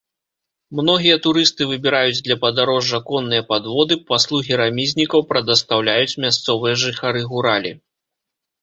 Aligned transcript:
Многія 0.77 1.17
турысты 1.25 1.67
выбіраюць 1.71 2.23
для 2.27 2.37
падарожжа 2.45 3.01
конныя 3.11 3.45
падводы, 3.53 3.93
паслугі 4.09 4.53
рамізнікаў 4.63 5.19
прадастаўляюць 5.35 6.19
мясцовыя 6.27 6.73
жыхары 6.87 7.21
гуралі. 7.33 7.71